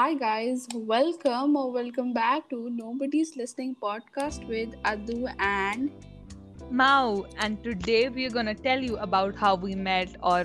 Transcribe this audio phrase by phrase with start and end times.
[0.00, 5.90] Hi guys, welcome or welcome back to Nobody's Listening podcast with Adu and
[6.70, 10.44] Mao, and today we're gonna tell you about how we met or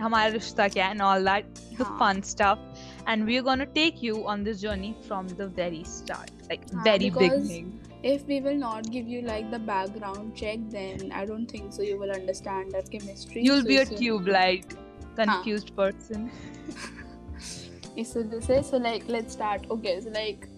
[0.00, 1.44] हमारा रिश्ता क्या and all that,
[1.78, 1.98] the हाँ.
[1.98, 2.58] fun stuff,
[3.06, 7.10] and we're gonna take you on this journey from the very start, like हाँ, very
[7.10, 7.80] because beginning.
[8.02, 11.82] if we will not give you like the background check, then I don't think so
[11.82, 13.42] you will understand our chemistry.
[13.42, 14.76] You'll So be a इस- tube-like,
[15.16, 16.30] confused person.
[17.98, 19.66] इस वजह से so like let's start.
[19.76, 20.48] Okay, so like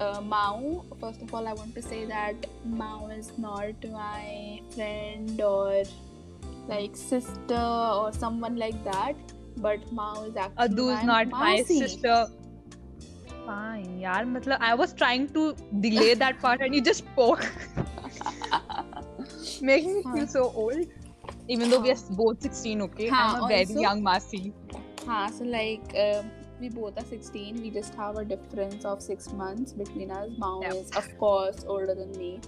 [0.00, 0.84] uh, Mao.
[1.00, 2.46] First of all, I want to say that
[2.82, 5.82] Mao is not my friend or
[6.68, 7.64] like sister
[8.02, 9.34] or someone like that.
[9.56, 11.78] But Mao is actually Adu is my not my Masi.
[11.86, 12.18] sister.
[13.44, 15.44] Fine, यार मतलब I was trying to
[15.84, 17.44] delay that part and you just spoke,
[19.60, 20.86] making me feel so old.
[21.48, 23.08] Even though we are both 16, okay?
[23.08, 24.52] हाँ, I'm a very also- young Masi.
[25.06, 26.30] Huh, so like um,
[26.61, 27.61] we both are 16.
[27.61, 30.29] We just have a difference of six months between us.
[30.37, 30.73] Mao Yep.
[30.81, 32.39] is of course older than me.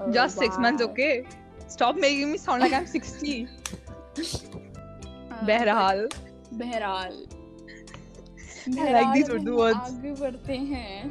[0.00, 1.24] Uh, Just six months, okay?
[1.68, 3.48] Stop making me sound like I'm 60.
[4.16, 6.08] Uh, बहरहाल
[6.54, 7.14] बहरहाल
[8.96, 9.78] like these Urdu words.
[9.78, 11.08] आगे बढ़ते हैं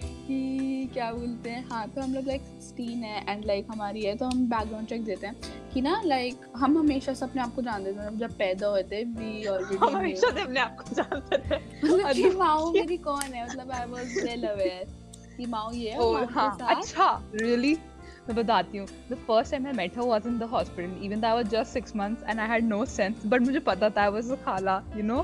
[0.00, 4.14] कि क्या बोलते हैं हाँ तो हम लोग लाइक 16 है एंड लाइक हमारी है
[4.16, 7.62] तो हम बैकग्राउंड चेक देते हैं कि ना लाइक हम हमेशा से अपने आप को
[7.62, 11.56] जानते थे जब पैदा हुए थे वी ऑलरेडी हमेशा से अपने आप को जानते थे
[11.56, 14.88] मतलब कि माओ मेरी कौन है मतलब आई वाज वेल अवेयर
[15.36, 17.06] कि माओ ये है Oh, के हाँ अच्छा
[17.42, 17.70] really
[18.28, 18.86] मैं बताती हूँ
[19.28, 21.94] first time I met her was in the hospital even though I was just six
[22.00, 24.76] months and I had no sense but मुझे पता था was a खाला
[25.10, 25.20] know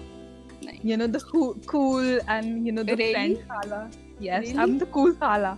[0.67, 3.13] नहीं you know the cool, cool and you know the Really?
[3.17, 3.83] friend khala
[4.29, 4.63] yes Really?
[4.67, 5.53] I'm the cool khala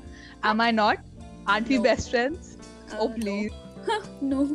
[0.53, 1.05] am I not
[1.47, 1.87] aren't we No.
[1.91, 2.57] best friends
[3.01, 3.63] oh please
[4.23, 4.49] no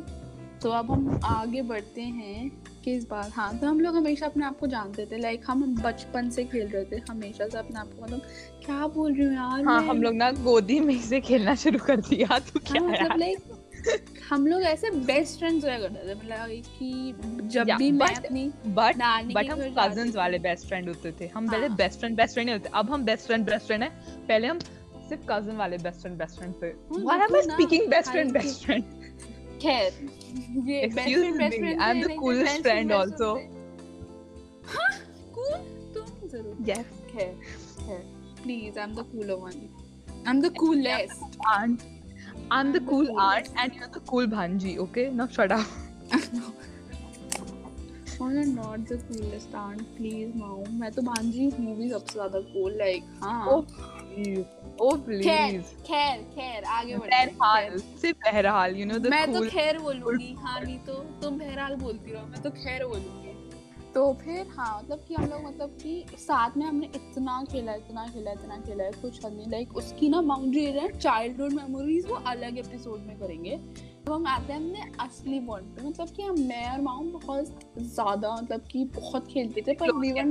[0.61, 2.49] तो अब हम आगे बढ़ते हैं
[2.83, 6.29] किस बार हाँ तो हम लोग हमेशा अपने आप को जानते थे। लाइक हम बचपन
[6.29, 8.21] से खेल रहे थे हमेशा से अपने आप को। मतलब
[8.65, 11.99] क्या बोल रही हूँ यार हाँ हम लोग ना गोदी में से खेलना शुरू कर
[12.09, 13.17] दिया तू हाँ, क्या मतलब यार?
[13.17, 13.57] लाइक
[14.29, 17.13] हम लोग ऐसे बेस्ट फ्रेंड्स हुआ करते थे मतलब कि
[17.47, 18.97] जब Yeah, भी मैं but- अपनी बट
[19.35, 22.49] बट हम कजन्स वाले बेस्ट फ्रेंड होते थे। हम पहले हाँ। बेस्ट फ्रेंड बेस्ट फ्रेंड
[22.49, 23.89] होते अब हम बेस्ट फ्रेंड बेस्ट फ्रेंड है।
[24.27, 24.59] पहले हम
[25.09, 28.31] सिर्फ़ कज़न वाले बेस्ट फ्रेंड बेस्ट फ्रेंड थे हाँ, why am I speaking best friend
[28.33, 28.83] best friend
[29.61, 29.89] खैर
[30.69, 33.29] ये best Excuse friend best me, friend I'm the coolest friend also.
[34.73, 34.91] हाँ?
[35.35, 35.53] कूल
[35.95, 37.33] तुम ज़रूर। यस खैर
[37.79, 38.03] खैर।
[38.43, 39.55] Please I am the cooler one
[40.09, 41.89] I am the coolest aunt.
[42.53, 45.03] I'm the cool aunt and you're the cool bhanji okay?
[45.19, 45.67] Now shut up.
[48.21, 52.77] और not the coolest aunt please Mao मैं तो भांजी हूँ भी सबसे ज़्यादा कूल
[52.79, 53.45] लाइक हाँ।
[54.79, 55.23] Oh please.
[55.23, 59.79] खैर खैर खैर आगे बढ़ते हैं, बहरहाल सिर्फ़ बहरहाल you know the मैं तो खैर
[59.79, 63.19] बोलूँगी। हाँ नहीं तो तुम बहरहाल बोलती रहो मैं तो खैर बोलूँगी।
[63.93, 68.05] तो फिर हाँ मतलब कि हम लोग मतलब कि साथ में हमने इतना खेला इतना
[68.07, 72.15] खेला इतना खेला है कुछ हद नहीं। लाइक उसकी ना बाउंड्री है चाइल्डहुड मेमोरीज वो
[72.27, 73.59] अलग एपिसोड में करेंगे।
[74.11, 77.59] तो हम आते हैं हमने असली बॉन्ड पे। मतलब कि हम मैं और माऊ बहुत
[77.79, 80.25] ज़्यादा मतलब कि बहुत खेलते थे पर वी वर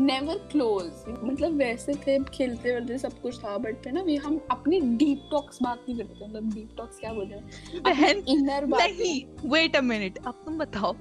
[0.00, 4.80] नेवर क्लोज मतलब वैसे थे खेलते वेलते सब कुछ था बट ना भी हम अपनी
[4.96, 7.82] डीप टॉक्स बात नहीं करते मतलब डीप टॉक्स क्या बोल रहे हैं?
[7.82, 10.94] बहन इनर बात। नहीं वेट अ मिनट अब तुम बताओ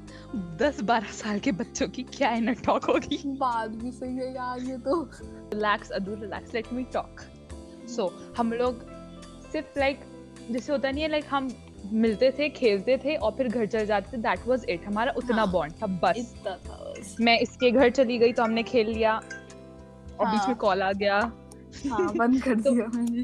[0.59, 3.21] 10-12 साल के बच्चों की क्या इनर टॉक होगी?
[3.27, 5.01] बात भी सही है यार ये तो।
[5.53, 7.21] Relax Adu relax let me talk
[7.95, 8.85] so हम लोग
[9.51, 10.07] सिर्फ़ लाइक
[10.51, 11.49] जैसे होता नहीं है लाइक हम
[11.93, 15.35] मिलते थे खेलते थे और फिर घर चल जाते थे। दैट वाज इट हमारा उतना
[15.35, 19.21] हाँ, बॉन्ड था बस। मैं इसके घर चली गई तो हमने खेल लिया।
[20.19, 23.23] और बीच में हाँ। कॉल आ गया। हाँ, बंद कर तो दिया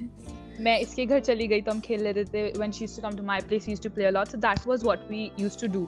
[0.63, 3.23] मैं इसके घर चली गई तो हम खेल लेते थे। When she to come to
[3.23, 5.87] my place play a lot so that was what we used to do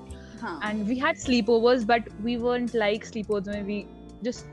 [0.65, 2.37] and had sleepovers but we
[2.75, 3.05] like
[3.47, 3.85] में
[4.23, 4.45] जस्ट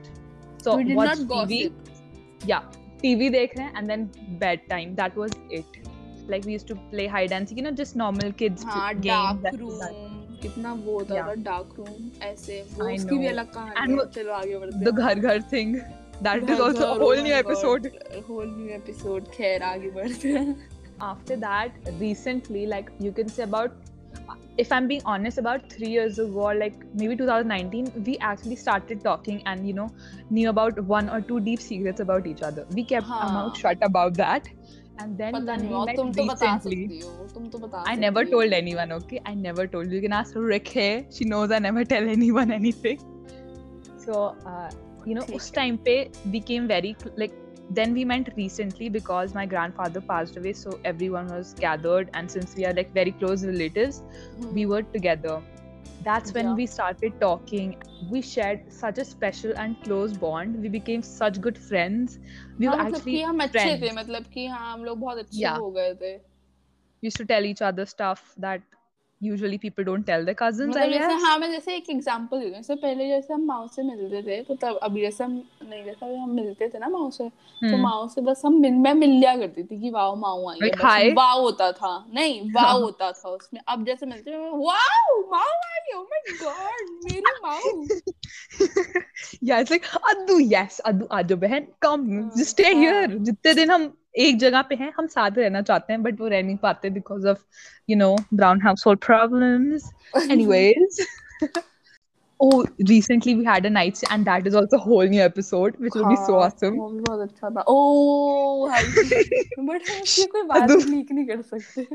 [2.49, 2.73] या
[3.03, 5.86] टीवी देख रहे हैं and then bed time that was it
[6.34, 9.06] like we used to play hide and seek you know just normal kids हाँ games
[9.08, 11.28] dark that- that- room कितना वो होता Yeah.
[11.28, 13.32] था डार्क रूम ऐसे वो I उसकी भी know.
[13.32, 15.76] अलग कहानी And है वो- चलो आगे बढ़ते the घर घर thing
[16.28, 19.30] that is घर also a घर, whole oh new my episode God, whole new episode
[19.36, 20.56] खैर आगे बढ़ते हैं
[21.12, 23.78] after that recently like you can say about
[24.64, 29.02] if i'm being honest about three years ago or like maybe 2019 we actually started
[29.08, 29.88] talking and you know
[30.38, 33.34] knew about one or two deep secrets about each other we kept our हाँ.
[33.38, 34.50] mouth shut about that
[35.00, 37.48] and then पता when नहीं we और met तुम तो बता recently सकती हो तुम
[37.50, 39.22] तो बता I never सकती हो। told anyone, okay?
[39.26, 39.92] I never told.
[39.98, 40.98] You can ask Rick here.
[41.18, 43.00] She knows I never tell anyone anything.
[44.06, 44.70] So, uh,
[45.06, 45.96] you know, ठीक उस time पे
[46.36, 47.38] became very cl- like
[47.78, 52.56] then we met recently because my grandfather passed away so everyone was gathered and since
[52.60, 54.00] we are like very close relatives
[54.40, 55.36] hmm, we were together
[56.06, 56.56] that's when Yeah.
[56.56, 57.76] we started talking
[58.10, 62.20] we shared such a special and close bond we became such good friends
[62.60, 65.00] we हाँ were मतलब actually कि हम अच्छे थे friends मतलब कि हाँ हम लोग
[65.00, 65.60] बहुत अच्छे Yeah.
[65.60, 66.18] हो गए थे
[67.04, 68.62] used to tell each other stuff that
[69.21, 71.23] usually people don't tell their cousins i मतलब जैसे guess.
[71.23, 74.55] हाँ मैं जैसे एक एग्जांपल दे जैसे पहले जैसे हम माँ से मिलते थे तो
[74.55, 75.33] तब अभी जैसे हम
[75.69, 77.81] नहीं जैसे अभी हम मिलते थे ना माँ से तो Hmm.
[77.83, 81.13] माँ से बस हम मिल मैं मिल लिया करती थी कि वाओ माऊ आई है
[81.15, 85.81] वाओ होता था। नहीं वाओ होता था उसमें। अब जैसे मिलते हैं वाओ माऊ आई
[85.89, 87.87] है oh my god मेरी माऊ
[89.49, 93.55] yeah it's like addu yes addu आजो बहन come हाँ, just stay हाँ। here जितने
[93.55, 93.93] दिन हम
[94.25, 97.23] एक जगह पे हैं हम साथ रहना चाहते हैं बट वो रह नहीं पाते because
[97.23, 97.45] because of
[97.93, 99.89] you know brown household problems
[100.37, 101.01] anyways
[102.41, 105.77] oh recently we had a night stay and that is also a whole new episode
[105.85, 107.65] which will be so हाँ, awesome वो भी बहुत अच्छा था
[109.69, 111.87] बट हम उसकी कोई बात लीक नहीं कर सकते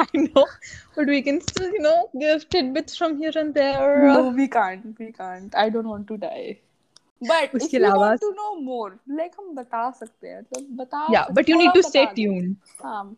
[0.00, 0.46] I know
[0.96, 4.98] but we can still you know give tidbits from here and there No, we can't.
[4.98, 5.54] We can't.
[5.54, 6.58] I don't want to die.
[7.28, 8.90] But if उसके you अलावा- want to know more,
[9.20, 12.06] like हम बता सकते हैं मतलब बता yeah but you थोड़ा need to बता stay
[12.06, 13.16] दें। tuned हाँ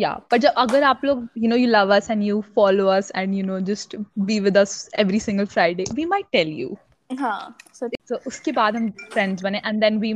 [0.00, 3.10] Yeah, but जब अगर आप लोग you know you love us and you follow us
[3.20, 3.96] and you know just
[4.30, 6.76] be with us every single Friday, we might tell you.
[7.20, 10.12] हाँ So उसके बाद हम friends बने and then we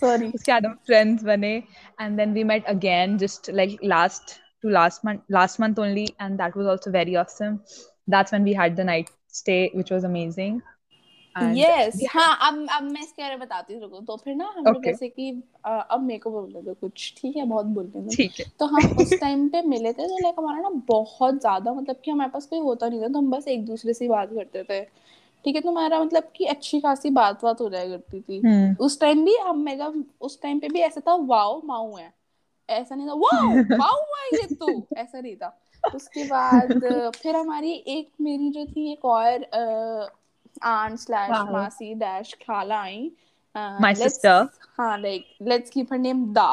[0.00, 1.52] सॉरी उसके बाद हम friends बने
[2.00, 4.34] and then we met again just like last
[4.64, 7.58] to last month last month only and that was also very awesome.
[8.14, 10.60] That's when we had the night stay which was amazing.
[11.36, 14.64] Yes we हाँ अब अब मैं इसके बारे में बताती हूँ तो फिर ना हम
[14.64, 14.84] लोग Okay.
[14.84, 17.44] जैसे कि अब मेरे को बोलने दो कुछ ठीक है?
[17.44, 20.68] बहुत दो। ठीक है। तो हम उस टाइम पे मिले थे तो लाइक हमारा ना
[20.88, 23.94] बहुत ज़्यादा मतलब कि हमारे पास कोई होता नहीं था तो हम बस एक दूसरे
[23.94, 24.80] से बात करते थे।
[25.44, 25.60] ठीक है?
[25.60, 28.80] तो हमारा मतलब कि अच्छी खासी बात बात हो जाया करती थी। Hmm.
[28.80, 32.12] उस टाइम भी हम मेगा उस टाइम पे भी ऐसा था वाओ माऊ है।
[32.68, 35.58] ऐसा नहीं था वाओ माऊ है ये तो। ऐसा नहीं था।
[35.94, 36.70] उसके बाद
[37.22, 39.44] फिर हमारी एक मेरी जो थी एक और
[40.62, 41.52] आंट स्लैश Wow.
[41.52, 43.10] मासी डैश खाला आई
[43.82, 44.36] My sister.
[44.78, 46.48] हाँ like let's keep her name the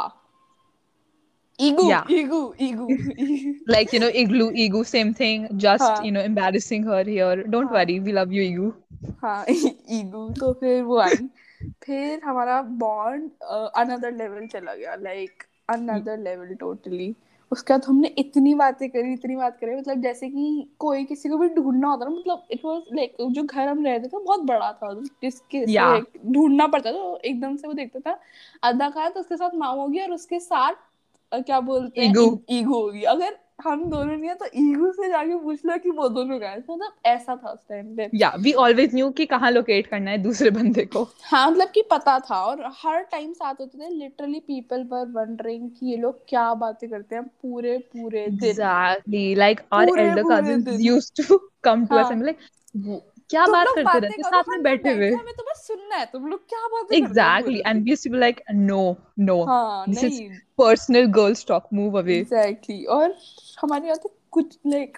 [1.59, 2.11] Igu Yeah.
[2.11, 2.87] ईगू ईगू
[3.73, 5.47] Like you know, igloo, ego, same thing.
[5.65, 6.03] Just हाँ.
[6.05, 7.43] you know, embarrassing her here.
[7.55, 7.73] Don't हाँ.
[7.77, 8.71] worry, we love you, ego.
[9.21, 11.15] हाँ ईगू तो फिर वो आई
[11.83, 13.29] फिर हमारा बॉन्ड
[13.77, 17.13] अनदर लेवल चला गया लाइक अनदर लेवल टोटली
[17.51, 21.37] उसके बाद हमने इतनी बातें करी इतनी बात करी मतलब जैसे कि कोई किसी को
[21.37, 24.71] भी ढूंढना होता ना मतलब इट वाज लाइक जो घर हम रहते थे बहुत बड़ा
[24.73, 26.05] था जिसके Yeah.
[26.33, 28.19] ढूंढना पड़ता था तो एकदम से वो देखता था
[28.63, 30.73] अदाकार तो उसके साथ माँ होगी और उसके साथ
[31.31, 32.09] क्या बोलते हैं
[32.51, 36.39] ईगो होगी अगर हम दोनों ने तो ईगो से जाके पूछ लो कि वो दोनों
[36.39, 40.11] गए मतलब ऐसा था उस टाइम पे। या वी ऑलवेज न्यू कि कहाँ लोकेट करना
[40.11, 41.03] है दूसरे बंदे को.
[41.23, 45.69] हाँ मतलब कि पता था और हर टाइम साथ होते थे लिटरली पीपल वर वंडरिंग
[45.69, 50.81] कि ये लोग क्या बातें करते हैं पूरे पूरे दिन। Exactly like our elder cousins
[50.81, 52.33] used to come to us and
[52.85, 53.01] to
[53.35, 53.47] हाँ.
[53.47, 55.09] "वो क्या बात करते रहते करो, साथ में बैठे हुए?
[55.11, 57.43] हमें तो बस सुनना है तुम लोग क्या बातें करते हो Exactly.
[57.43, 58.81] पूरे And we used to be like, no,
[59.19, 59.37] no.
[59.37, 59.47] दिन?
[59.49, 61.69] हाँ this is- नहीं Personal girls talk.
[61.73, 62.17] Move away.
[62.21, 63.15] Exactly और
[63.61, 64.97] हमारे यहाँ तो कुछ लाइक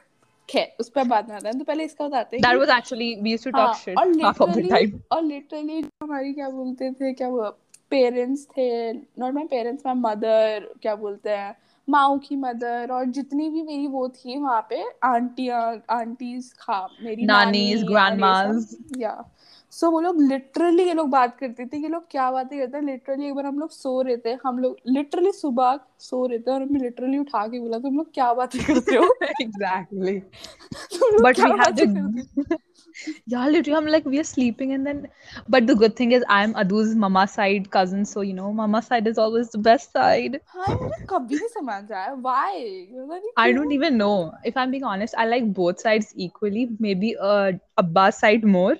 [0.49, 2.73] खैर उस पर बात ना आते हैं तो पहले इसका बताते हैं That कि- was
[2.77, 4.99] actually we used to talk हाँ, shit और half of the literally time.
[5.11, 7.49] और लिटरली हमारी क्या बोलते थे क्या वो
[7.91, 11.55] पेरेंट्स थे not my parents my mother क्या बोलते हैं
[11.89, 17.27] माऊ की मदर और जितनी भी मेरी वो थी वहाँ पे आंटियाँ आंटीज खा मेरी
[17.27, 18.75] Nannies, नानी grandmas.
[18.97, 19.29] या।
[19.71, 22.83] सो वो लोग लिटरली ये लोग बात करते थे कि लोग क्या बातें करते हैं
[22.83, 26.51] लिटरली एक बार हम लोग सो रहे थे हम लोग लिटरली सुबह सो रहे थे
[26.51, 29.15] और हमें लिटरली उठा के बोला तुम लोग क्या बातें करते हो?
[29.41, 30.21] एग्जैक्टली
[31.21, 33.16] बट लोग But क्या we had बातें करते हो?
[33.16, 35.08] a yeah, literally, I'm like we are sleeping, and then,
[35.48, 39.06] but the good thing is I'm Adu's mama side cousin, so you know, mama side
[39.06, 40.40] is always the best side.
[40.54, 42.52] हाँ ये मुझे कभी नहीं समझ आया why
[42.92, 44.32] पता नहीं I क्यों। don't even know.
[44.44, 46.68] If I'm being honest, I like both sides equally.
[46.78, 48.76] Maybe uh Abba's side more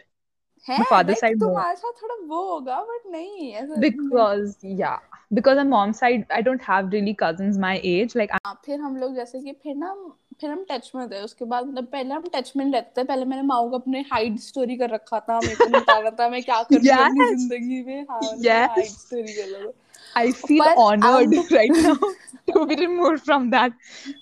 [0.69, 1.65] है my father's like side more.
[1.65, 4.99] तुम्हारे साथ थोड़ा वो होगा बट नहीं ऐसा because yeah,
[5.33, 8.15] because on mom's side I don't have really cousins my age.
[8.15, 9.95] Like हाँ, फिर हम लोग जैसे कि फिर ना
[10.44, 13.26] फिर हम टच में थे उसके बाद मतलब पहले हम टच में रहते थे पहले
[13.26, 16.62] मैंने माऊ को अपने हाइड स्टोरी कर रखा था मेरे को बताना था मैं क्या
[16.72, 18.70] कर रही हूँ अपनी ज़िंदगी में हाँ Yes.
[18.78, 19.74] हाइड स्टोरी कर लो
[20.22, 21.94] I feel But honored अब- right now
[22.56, 23.78] to be removed from that.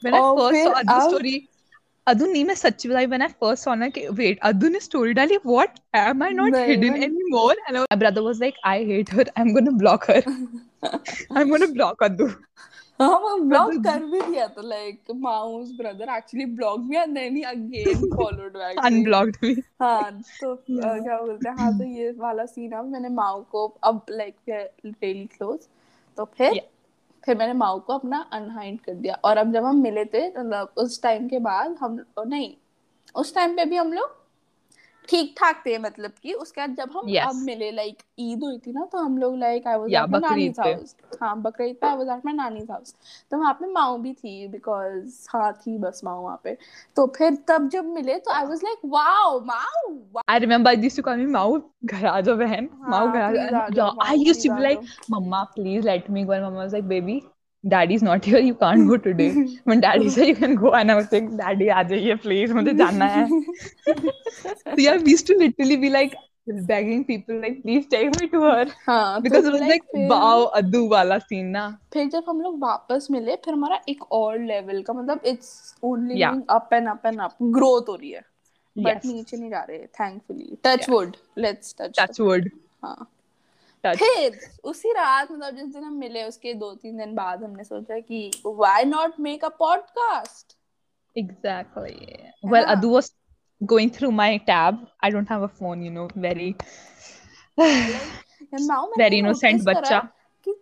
[0.05, 1.33] When I first saw फिर Adu's अब- story,
[2.07, 5.13] Adu नहीं मैं सच्ची बताई when I first saw ना कि wait Adu ने story
[5.21, 8.77] डाली what am I not नहीं, hidden मैं- anymore and my brother was like I
[8.93, 12.29] hate her I'm gonna block her I'm gonna block Adu
[13.01, 17.13] हाँ वो ब्लॉक मतलब- कर भी दिया था like Mao's brother actually block भी and
[17.15, 19.55] then he again followed back unblocked me.
[19.81, 24.05] हाँ तो क्या बोलते हैं हाँ तो ये वाला सीन अब मैंने माओ को अब
[24.09, 24.35] लाइक
[24.85, 25.67] रियली क्लोज
[26.17, 26.61] तो फिर
[27.25, 30.73] फिर मैंने माओ को अपना अनहाइड कर दिया। और अब जब हम मिले थे मतलब
[30.77, 32.53] उस टाइम के बाद हम नहीं
[33.15, 34.20] उस टाइम पे भी हम लोग
[35.09, 37.27] ठीक ठाक थे मतलब कि उसके बाद जब हम Yes.
[37.29, 40.09] अब मिले लाइक ईद हुई थी ना तो हम लोग लाइक आई वाज एट
[40.57, 42.93] पे। हाउस हाँ बकरीद पे I was at my nani's house
[43.31, 46.57] तो वहाँ पे माओ भी थी बिकॉज़ हाँ थी बस माओ वहाँ पे।
[46.95, 50.95] तो फिर तब जब मिले तो I was like wow Mao I remember I used
[50.95, 54.15] to call me Mau घर आ जाओ बहन हाँ, घर आ जाओ जाओ, Yeah, I
[54.15, 57.30] Mau, used to please be uh like Mama please let me go.
[57.63, 59.29] Daddy's not here you can't go today
[59.65, 62.73] when Daddy said you can go and I was like Daddy आ जाइए please मुझे
[62.77, 66.15] जाना है so yeah we used to literally be like
[66.71, 70.09] begging people like please take me to her हाँ तो because it was like like
[70.11, 74.39] wow अद्दू वाला scene ना फिर जब हम लोग वापस मिले फिर हमारा एक और
[74.39, 76.21] लेवल का मतलब it's only.
[76.49, 78.25] Up and up and up growth हो रही है
[78.77, 80.89] बट नीचे नहीं जा रहे thankfully touch.
[80.89, 82.49] Wood let's touch touch wood
[82.83, 83.11] हाँ
[83.85, 87.99] फिर उसी रात मतलब जिस दिन हम मिले उसके दो तीन दिन बाद हमने सोचा
[87.99, 90.57] कि why not make a podcast.
[92.43, 92.75] Well, Yeah.
[92.75, 93.07] Adu was
[93.61, 94.77] going through my tab.
[94.99, 96.45] I don't have a phone, you know, very
[99.17, 99.99] innocent notice बच्चा.
[100.47, 100.53] कि?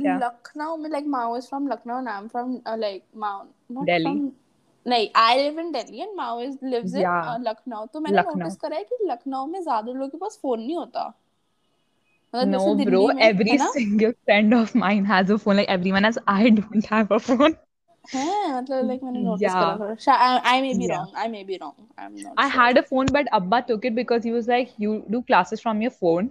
[0.00, 3.44] लखनऊ में like Mao is from Lucknow and I'm from uh, like Mao
[3.84, 4.16] Delhi.
[4.86, 8.76] नहीं I live in Delhi and Mao is lives in Lucknow तो मैंने notice करा
[8.76, 11.12] है कि लखनऊ में ज़्यादा लोगों के पास फ़ोन नहीं होता
[12.33, 12.75] No, जैसे bro.
[12.77, 15.57] दिल्ली में Every है ना single friend of mine has a phone.
[15.61, 16.17] Like everyone has.
[16.33, 17.55] I don't have a phone.
[18.13, 19.53] है मतलब लाइक मैंने नोटिस Yeah.
[19.53, 20.95] करा थोड़ा I may be Yeah.
[20.97, 23.83] Wrong I may be wrong I am not I had a phone, but Abba took
[23.89, 26.29] it because he was like, "You do classes from your phone,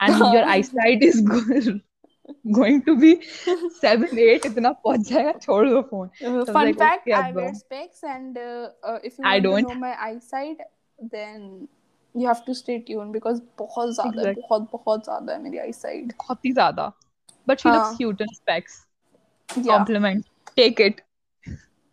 [0.00, 1.74] and your eyesight is go-
[2.58, 3.10] going to be
[3.80, 4.46] seven, eight.
[4.50, 5.32] इतना पहुंच जाएगा.
[5.46, 7.40] छोड़ दो phone." Uh, was fun like, fact, okay, I Abba.
[7.40, 9.68] wear specs, and uh, uh, if you I want don't.
[9.68, 10.62] to know my eyesight,
[11.16, 11.48] then
[12.15, 14.41] you have to stay tuned because बहुत ज़्यादा Exactly.
[14.41, 16.13] बहुत बहुत ज़्यादा है मेरी eyesight.
[16.17, 16.91] बहुत ही ज़्यादा.
[17.47, 17.97] But she looks हाँ.
[17.97, 18.85] cute in specs.
[19.49, 20.25] Yeah, Compliment.
[20.57, 21.01] Take it.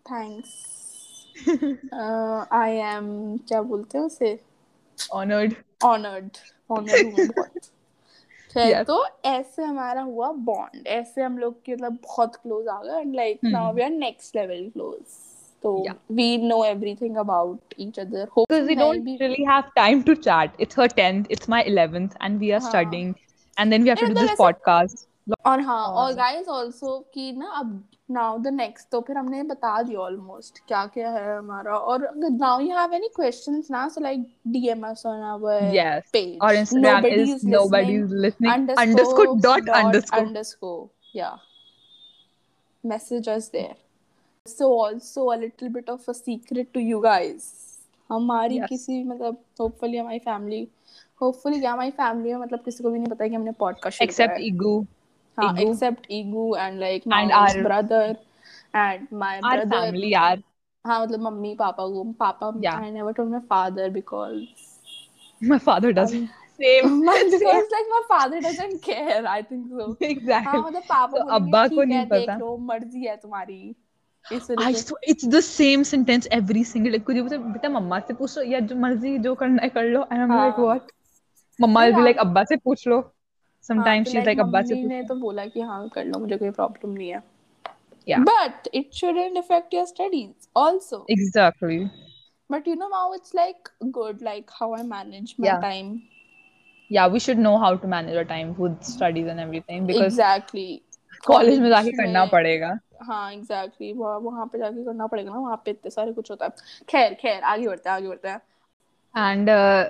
[0.06, 0.50] thanks.
[1.92, 3.06] uh, I am
[3.48, 4.38] क्या बोलते हैं उसे?
[5.14, 5.56] Honored.
[5.84, 6.38] Honored.
[6.70, 7.70] Honored हूँ बहुत.
[8.56, 8.86] Yes.
[8.86, 13.14] तो ऐसे हमारा हुआ बॉन्ड ऐसे हम लोग की मतलब बहुत क्लोज आ गए and
[13.16, 13.52] like Hmm.
[13.52, 15.02] Now we are next level close
[15.63, 15.97] तो Yeah.
[16.17, 20.55] We know everything about each other because we don't really have time to chat.
[20.65, 22.71] It's her 10th, it's my 11th, and we are हाँ.
[22.71, 23.13] studying.
[23.57, 25.07] And then we have to Yeah, do तो this वैसे- podcast.
[25.47, 27.81] और हाँ और और- guys also कि ना अब
[28.11, 32.59] नाउ द नेक्स्ट तो फिर हमने बता दिया ऑलमोस्ट क्या क्या है हमारा और now
[32.59, 36.09] you have any questions ना so like DM us on our Yes.
[36.15, 38.51] page Our Instagram Nobody is nobody's listening.
[38.55, 40.23] underscore, Underscore dot underscore.
[40.25, 41.37] underscore yeah
[42.83, 43.27] message
[44.46, 47.46] So also a little bit of a secret to you guys
[48.10, 48.68] हमारी Yes.
[48.68, 50.66] किसी मतलब hopefully हमारी family
[51.22, 54.02] hopefully क्या हमारी family में मतलब किसी को भी नहीं पता है कि हमने पॉडकास्ट
[54.02, 54.74] Except Igu.
[55.38, 55.52] हाँ
[56.82, 58.16] like And mom's our- brother
[58.74, 60.42] and my Our brother family, yaar.
[60.84, 62.52] हाँ मतलब मम्मी पापा को पापा.
[62.72, 64.46] I never told my father because
[65.40, 66.28] My father doesn't.
[66.60, 67.00] Same.
[67.00, 71.66] Because like my father doesn't care I think so exactly हाँ मतलब पापा तो अब्बा
[71.68, 73.58] को है नहीं देख पता। लो मर्ज़ी है तुम्हारी
[74.32, 74.42] कुछ
[77.32, 80.56] बेटा मम्मा से पूछ या जो मर्ज़ी जो करना है कर लो and I'm like
[80.56, 80.82] हाँ। what
[81.60, 82.06] mamma will be Yeah.
[82.08, 83.12] like अब्बा से पूछ लो हाँ,
[83.64, 85.88] sometimes तो she's like like अब्बा से मम्मी पूछ ने लो तो बोला कि हाँ
[85.94, 87.22] कर लो मुझे कोई प्रॉब्लम नहीं है
[88.08, 88.22] Yeah.
[88.26, 91.78] but it shouldn't affect your studies also exactly
[92.50, 95.56] but you know now it's like good like how I manage my Yeah.
[95.64, 95.88] time
[96.90, 100.68] yeah we should know how to manage our time with studies and everything because exactly
[101.26, 102.70] college में जाके college करना में- पड़ेगा
[103.06, 104.22] हाँ exactly exactly.
[104.24, 107.42] वहाँ पे जाके करना पड़ेगा ना वहाँ पे इतने सारे कुछ होता है खैर खैर
[107.54, 108.40] आगे बढ़ते हैं आगे बढ़ते हैं
[109.14, 109.88] and uh,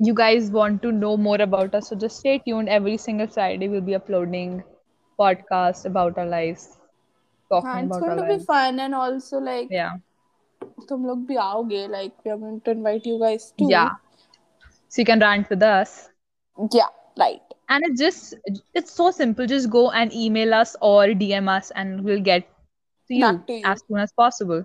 [0.00, 3.68] you guys want to know more about us so just stay tuned every single friday
[3.68, 4.62] we'll be uploading
[5.18, 6.66] podcast about our lives
[7.50, 9.92] talking हाँ it's about going our to be lives fun and also like yeah
[10.88, 13.88] तुम लोग भी आओगे like we are going to invite you guys to yeah
[14.88, 16.08] so you can rant with us
[16.74, 16.86] या
[17.18, 18.35] right and it's just
[18.73, 22.47] it's so simple just go and email us or dm us and we'll get
[23.09, 23.61] to you, Back to you.
[23.65, 24.63] as soon as possible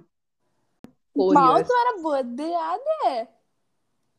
[1.16, 3.22] four Mao years तुम्हारा birthday याद है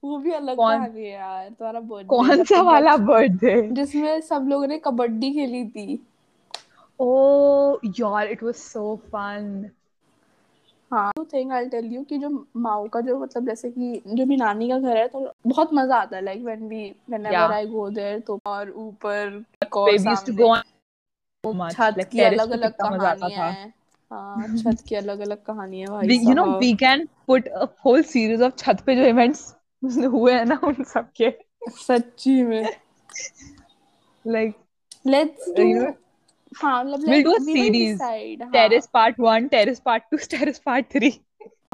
[0.03, 4.47] वो भी अलग कौन- कहानी है यार तुम्हारा बर्थडे कौन सा वाला बर्थडे जिसमें सब
[4.49, 5.99] लोगों ने कबड्डी खेली थी
[6.99, 9.45] oh यार it was so fun
[10.92, 14.26] हाँ तो थिंग आई टेल यू कि जो माओ का जो मतलब जैसे कि जो
[14.26, 17.52] मेरी नानी का घर है तो बहुत मज़ा आता है like when we whenever.
[17.52, 19.80] I go there तो और ऊपर go
[20.48, 20.62] on
[21.44, 23.72] so much छत की अलग अलग कहानियाँ था। हैं।
[24.10, 27.68] हाँ छत की अलग अलग कहानियाँ भाई we, you know साहब। we can put a
[27.84, 29.54] whole series छत पे जो events
[30.12, 31.30] हुए हैं ना उन सब के
[31.78, 32.64] सच्ची में।
[34.24, 34.54] Like
[35.06, 35.64] लेट्स डू
[36.62, 38.00] हाँ मतलब We'll do a series.
[38.00, 41.12] हाँ। Terrace part one, terrace part two, terrace part three.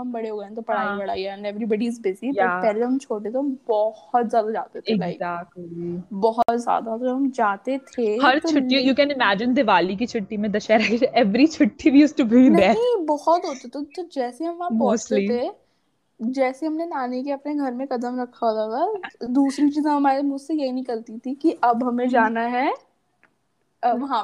[0.00, 3.30] हम बड़े हो गए तो पढ़ाई हाँ। And everybody is busy but पहले हम छोटे
[3.30, 8.38] तो हम बहुत ज़्यादा जाते थे लाइक exactly बहुत ज़्यादा तो हम जाते थे हर
[8.38, 13.82] तो छुट्टी दिवाली की छुट्टी में दशहरा की every छुट्टी there नहीं बहुत होते तो,
[13.82, 15.50] तो जैसे हम वहाँ पहुँचते थे
[16.20, 20.38] जैसे हमने नानी के अपने घर में कदम रखा होता था दूसरी चीज़ हमारे मुँह
[20.38, 22.72] से यही निकलती थी कि अब हमें जाना है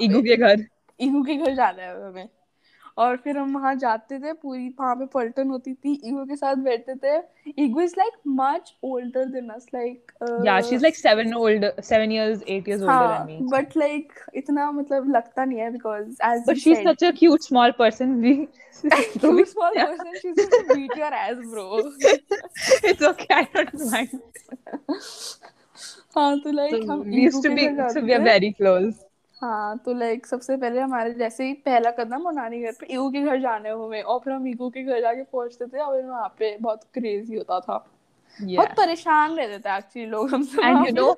[0.02, 0.64] ईगो के घर।
[1.00, 2.28] ईगो के घर जाना है हमें।
[2.98, 6.56] और फिर हम वहाँ जाते थे पूरी वहाँ पे पलटन होती थी ईगो के साथ
[6.62, 7.16] बैठते थे।
[7.64, 10.12] Igu is like much older than us like
[10.46, 14.12] yeah she is like 7 old 7 years 8 years older than me but like
[14.34, 18.14] इतना मतलब लगता नहीं है because age but she is such a cute small person
[18.20, 18.34] we
[18.84, 21.78] तो भी small person she is to beat your age bro
[22.90, 24.20] it's okay I don't mind
[26.16, 28.94] हाँ तो like we used to be so we are very close
[29.42, 33.11] हाँ तो like सबसे पहले हमारे जैसे ही पहला कदम वो नानी घर पे ईगो
[33.11, 36.28] के घर जाने हुए और फिर हम ईगो के घर जाके पहुँचते थे और वहाँ
[36.38, 37.76] पे बहुत क्रेजी होता था
[38.37, 41.14] बहुत yeah परेशान रहते थे एक्चुअली लोग हमसे you पे know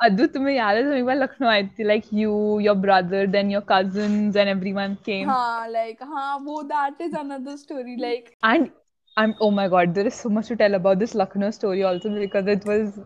[0.00, 3.52] अद्दू तुम्हें याद है तुम एक बार लखनऊ आई थी like you your brother then
[3.56, 8.70] your cousins and everyone came हाँ लाइक हाँ वो that is another story like and
[9.16, 12.10] I'm oh my god there is so much to tell about this Lucknow story also
[12.14, 12.96] because it was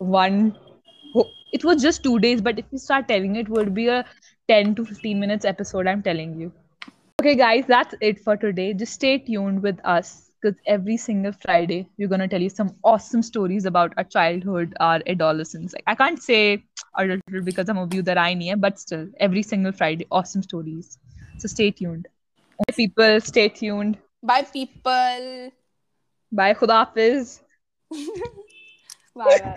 [0.00, 0.63] one oh,
[1.52, 4.04] it was just two days, but if we start telling it, it would be a
[4.48, 6.52] 10 to 15 minutes episode, I'm telling you.
[7.20, 8.74] Okay, guys, that's it for today.
[8.74, 12.74] Just stay tuned with us because every single Friday, we're going to tell you some
[12.84, 15.72] awesome stories about our childhood, our adolescence.
[15.72, 16.64] Like, I can't say
[16.96, 20.98] adulthood because some of you that I near, but still, every single Friday, awesome stories.
[21.38, 22.08] So stay tuned.
[22.76, 23.20] People.
[23.20, 23.98] Stay tuned.
[24.22, 25.50] Bye, people.
[26.30, 27.40] Bye, Khudafiz.
[29.14, 29.52] bye.